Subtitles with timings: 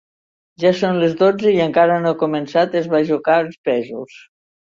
[0.61, 4.19] Ja són les dotze i encara no he començat a esbajocar els pèsols.